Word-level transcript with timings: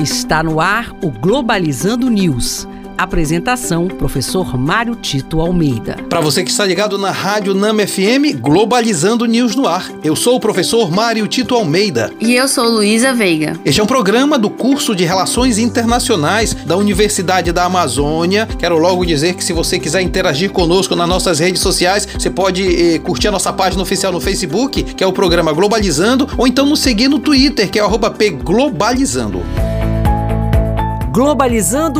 Está 0.00 0.42
no 0.42 0.62
ar 0.62 0.92
o 1.02 1.10
Globalizando 1.10 2.08
News. 2.08 2.66
Apresentação: 2.96 3.86
Professor 3.86 4.56
Mário 4.56 4.96
Tito 4.96 5.42
Almeida. 5.42 5.94
Para 6.08 6.22
você 6.22 6.42
que 6.42 6.50
está 6.50 6.64
ligado 6.64 6.96
na 6.96 7.10
Rádio 7.10 7.52
Nama 7.52 7.86
FM, 7.86 8.40
Globalizando 8.40 9.26
News 9.26 9.54
no 9.54 9.68
ar. 9.68 9.92
Eu 10.02 10.16
sou 10.16 10.36
o 10.36 10.40
professor 10.40 10.90
Mário 10.90 11.28
Tito 11.28 11.54
Almeida. 11.54 12.10
E 12.18 12.34
eu 12.34 12.48
sou 12.48 12.66
Luísa 12.66 13.12
Veiga. 13.12 13.60
Este 13.62 13.78
é 13.78 13.84
um 13.84 13.86
programa 13.86 14.38
do 14.38 14.48
curso 14.48 14.96
de 14.96 15.04
Relações 15.04 15.58
Internacionais 15.58 16.54
da 16.54 16.78
Universidade 16.78 17.52
da 17.52 17.64
Amazônia. 17.64 18.48
Quero 18.58 18.78
logo 18.78 19.04
dizer 19.04 19.34
que 19.34 19.44
se 19.44 19.52
você 19.52 19.78
quiser 19.78 20.00
interagir 20.00 20.50
conosco 20.50 20.96
nas 20.96 21.08
nossas 21.08 21.40
redes 21.40 21.60
sociais, 21.60 22.08
você 22.18 22.30
pode 22.30 22.94
eh, 22.94 22.98
curtir 23.00 23.28
a 23.28 23.32
nossa 23.32 23.52
página 23.52 23.82
oficial 23.82 24.12
no 24.12 24.20
Facebook, 24.20 24.82
que 24.82 25.04
é 25.04 25.06
o 25.06 25.12
programa 25.12 25.52
Globalizando, 25.52 26.26
ou 26.38 26.46
então 26.46 26.64
nos 26.64 26.80
seguir 26.80 27.08
no 27.08 27.18
Twitter, 27.18 27.70
que 27.70 27.78
é 27.78 27.84
o 27.84 27.90
pglobalizando. 27.90 28.40
Globalizando 28.44 29.69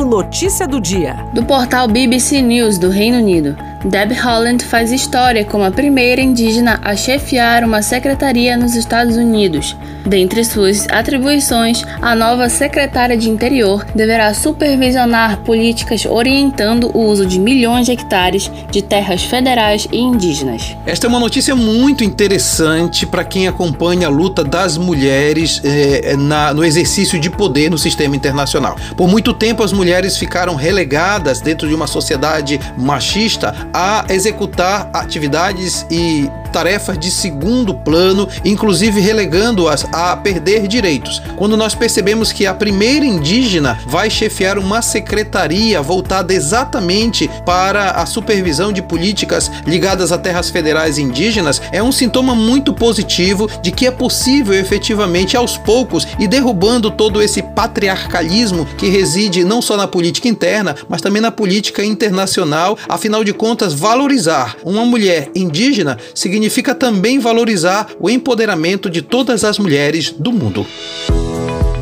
Notícia 0.06 0.68
do 0.68 0.80
Dia. 0.80 1.14
Do 1.34 1.44
portal 1.44 1.88
BBC 1.88 2.40
News 2.40 2.78
do 2.78 2.88
Reino 2.88 3.18
Unido. 3.18 3.56
Deb 3.84 4.12
Holland 4.12 4.62
faz 4.62 4.92
história 4.92 5.42
como 5.42 5.64
a 5.64 5.70
primeira 5.70 6.20
indígena 6.20 6.78
a 6.84 6.94
chefiar 6.94 7.64
uma 7.64 7.80
secretaria 7.80 8.54
nos 8.54 8.74
Estados 8.74 9.16
Unidos. 9.16 9.74
Dentre 10.04 10.44
suas 10.44 10.86
atribuições, 10.90 11.82
a 12.02 12.14
nova 12.14 12.50
secretária 12.50 13.16
de 13.16 13.30
Interior 13.30 13.86
deverá 13.94 14.34
supervisionar 14.34 15.38
políticas 15.38 16.04
orientando 16.04 16.90
o 16.94 17.06
uso 17.06 17.24
de 17.24 17.38
milhões 17.38 17.86
de 17.86 17.92
hectares 17.92 18.50
de 18.70 18.82
terras 18.82 19.22
federais 19.22 19.88
e 19.90 19.98
indígenas. 19.98 20.76
Esta 20.84 21.06
é 21.06 21.08
uma 21.08 21.20
notícia 21.20 21.56
muito 21.56 22.04
interessante 22.04 23.06
para 23.06 23.24
quem 23.24 23.48
acompanha 23.48 24.08
a 24.08 24.10
luta 24.10 24.44
das 24.44 24.76
mulheres 24.76 25.60
eh, 25.64 26.16
na, 26.18 26.52
no 26.52 26.64
exercício 26.64 27.18
de 27.18 27.30
poder 27.30 27.70
no 27.70 27.78
sistema 27.78 28.14
internacional. 28.14 28.76
Por 28.94 29.08
muito 29.08 29.32
tempo, 29.32 29.62
as 29.62 29.72
mulheres 29.72 30.18
ficaram 30.18 30.54
relegadas 30.54 31.40
dentro 31.40 31.66
de 31.66 31.74
uma 31.74 31.86
sociedade 31.86 32.60
machista 32.76 33.69
a 33.72 34.04
executar 34.08 34.90
atividades 34.92 35.86
e 35.90 36.30
tarefas 36.50 36.98
de 36.98 37.10
segundo 37.10 37.74
plano, 37.74 38.28
inclusive 38.44 39.00
relegando-as 39.00 39.84
a 39.92 40.16
perder 40.16 40.66
direitos. 40.68 41.22
Quando 41.36 41.56
nós 41.56 41.74
percebemos 41.74 42.32
que 42.32 42.46
a 42.46 42.54
primeira 42.54 43.04
indígena 43.04 43.78
vai 43.86 44.10
chefiar 44.10 44.58
uma 44.58 44.82
secretaria 44.82 45.80
voltada 45.80 46.34
exatamente 46.34 47.30
para 47.46 47.92
a 47.92 48.06
supervisão 48.06 48.72
de 48.72 48.82
políticas 48.82 49.50
ligadas 49.66 50.12
a 50.12 50.18
terras 50.18 50.50
federais 50.50 50.98
indígenas, 50.98 51.62
é 51.72 51.82
um 51.82 51.92
sintoma 51.92 52.34
muito 52.34 52.74
positivo 52.74 53.48
de 53.62 53.70
que 53.70 53.86
é 53.86 53.90
possível 53.90 54.54
efetivamente 54.54 55.36
aos 55.36 55.56
poucos 55.56 56.06
e 56.18 56.26
derrubando 56.26 56.90
todo 56.90 57.22
esse 57.22 57.42
patriarcalismo 57.42 58.66
que 58.76 58.88
reside 58.88 59.44
não 59.44 59.62
só 59.62 59.76
na 59.76 59.86
política 59.86 60.28
interna, 60.28 60.74
mas 60.88 61.00
também 61.00 61.22
na 61.22 61.30
política 61.30 61.84
internacional. 61.84 62.76
Afinal 62.88 63.22
de 63.22 63.32
contas, 63.32 63.72
valorizar 63.72 64.56
uma 64.64 64.84
mulher 64.84 65.30
indígena 65.34 65.98
significa 66.14 66.39
significa 66.40 66.74
também 66.74 67.18
valorizar 67.18 67.88
o 68.00 68.08
empoderamento 68.08 68.88
de 68.88 69.02
todas 69.02 69.44
as 69.44 69.58
mulheres 69.58 70.10
do 70.10 70.32
mundo. 70.32 70.66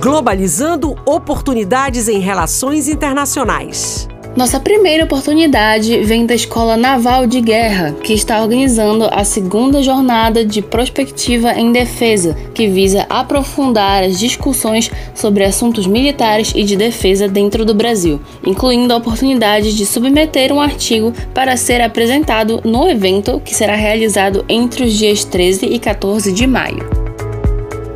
Globalizando 0.00 0.96
oportunidades 1.06 2.08
em 2.08 2.18
relações 2.18 2.88
internacionais. 2.88 4.08
Nossa 4.38 4.60
primeira 4.60 5.02
oportunidade 5.02 5.98
vem 6.04 6.24
da 6.24 6.32
Escola 6.32 6.76
Naval 6.76 7.26
de 7.26 7.40
Guerra, 7.40 7.96
que 8.04 8.12
está 8.12 8.40
organizando 8.40 9.08
a 9.10 9.24
segunda 9.24 9.82
jornada 9.82 10.44
de 10.44 10.62
prospectiva 10.62 11.54
em 11.54 11.72
defesa, 11.72 12.36
que 12.54 12.68
visa 12.68 13.04
aprofundar 13.10 14.04
as 14.04 14.16
discussões 14.16 14.92
sobre 15.12 15.42
assuntos 15.42 15.88
militares 15.88 16.52
e 16.54 16.62
de 16.62 16.76
defesa 16.76 17.26
dentro 17.26 17.64
do 17.64 17.74
Brasil, 17.74 18.20
incluindo 18.46 18.94
a 18.94 18.98
oportunidade 18.98 19.76
de 19.76 19.84
submeter 19.84 20.52
um 20.52 20.60
artigo 20.60 21.12
para 21.34 21.56
ser 21.56 21.80
apresentado 21.80 22.60
no 22.64 22.88
evento 22.88 23.42
que 23.44 23.52
será 23.52 23.74
realizado 23.74 24.44
entre 24.48 24.84
os 24.84 24.92
dias 24.92 25.24
13 25.24 25.66
e 25.66 25.80
14 25.80 26.30
de 26.30 26.46
maio. 26.46 27.07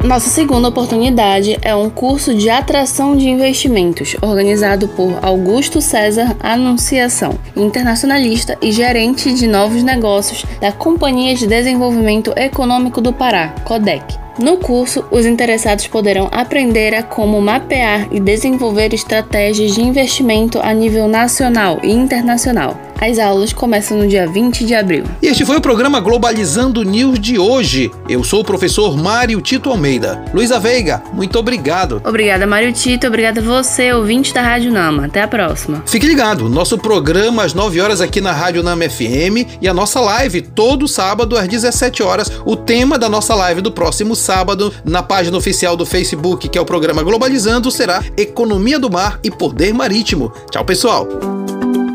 Nossa 0.05 0.29
segunda 0.31 0.67
oportunidade 0.67 1.57
é 1.63 1.77
um 1.77 1.89
curso 1.89 2.35
de 2.35 2.51
atração 2.51 3.17
de 3.17 3.29
investimentos, 3.29 4.17
organizado 4.21 4.89
por 4.89 5.17
Augusto 5.23 5.81
César 5.81 6.37
Anunciação, 6.41 7.39
internacionalista 7.55 8.59
e 8.61 8.73
gerente 8.73 9.33
de 9.33 9.47
novos 9.47 9.85
negócios 9.85 10.45
da 10.61 10.73
Companhia 10.73 11.37
de 11.37 11.47
Desenvolvimento 11.47 12.33
Econômico 12.37 13.01
do 13.01 13.12
Pará, 13.12 13.55
CODEC. 13.65 14.19
No 14.41 14.57
curso, 14.57 15.05
os 15.12 15.25
interessados 15.25 15.87
poderão 15.87 16.29
aprender 16.33 16.95
a 16.95 17.05
como 17.05 17.41
mapear 17.41 18.09
e 18.11 18.19
desenvolver 18.19 18.93
estratégias 18.93 19.73
de 19.73 19.83
investimento 19.83 20.59
a 20.61 20.75
nível 20.75 21.07
nacional 21.07 21.79
e 21.81 21.93
internacional. 21.93 22.77
As 23.03 23.19
aulas 23.19 23.53
começam 23.53 23.99
no 23.99 24.07
dia 24.07 24.29
20 24.29 24.65
de 24.65 24.77
abril. 24.77 25.03
E 25.21 25.27
este 25.27 25.45
foi 25.45 25.57
o 25.57 25.61
programa 25.61 25.99
Globalizando 25.99 26.85
News 26.85 27.19
de 27.19 27.37
hoje. 27.37 27.91
Eu 28.09 28.23
sou 28.23 28.43
o 28.43 28.45
professor 28.45 28.97
Mário 28.97 29.41
Tito 29.41 29.71
Almeida. 29.71 30.25
Luísa 30.33 30.61
Veiga, 30.61 31.03
muito 31.12 31.37
obrigado. 31.37 32.01
Obrigada, 32.05 32.47
Mário 32.47 32.73
Tito. 32.73 33.09
Obrigada 33.09 33.41
a 33.41 33.43
você, 33.43 33.93
ouvinte 33.93 34.33
da 34.33 34.41
Rádio 34.41 34.71
Nama. 34.71 35.07
Até 35.07 35.21
a 35.21 35.27
próxima. 35.27 35.83
Fique 35.85 36.07
ligado, 36.07 36.49
nosso 36.49 36.79
programa 36.79 37.43
às 37.43 37.55
9 37.55 37.81
horas 37.81 38.01
aqui 38.01 38.21
na 38.21 38.31
Rádio 38.31 38.62
Nama 38.62 38.89
FM 38.89 39.59
e 39.61 39.67
a 39.67 39.75
nossa 39.75 39.99
live 39.99 40.41
todo 40.41 40.87
sábado 40.87 41.37
às 41.37 41.49
17 41.49 42.05
horas. 42.05 42.31
O 42.47 42.55
tema 42.55 42.97
da 42.97 43.09
nossa 43.09 43.35
live 43.35 43.61
do 43.62 43.73
próximo 43.73 44.15
sábado 44.15 44.73
na 44.85 45.03
página 45.03 45.37
oficial 45.37 45.77
do 45.77 45.85
Facebook, 45.85 46.49
que 46.49 46.57
é 46.57 46.61
o 46.61 46.65
programa 46.65 47.03
Globalizando, 47.03 47.69
será 47.69 48.01
Economia 48.17 48.79
do 48.79 48.89
Mar 48.89 49.19
e 49.25 49.31
Poder 49.31 49.75
Marítimo. 49.75 50.33
Tchau, 50.53 50.65
pessoal. 50.65 51.42